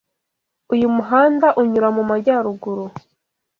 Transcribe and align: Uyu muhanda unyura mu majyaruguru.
Uyu 0.73 0.87
muhanda 0.95 1.47
unyura 1.61 1.87
mu 1.95 2.03
majyaruguru. 2.09 2.83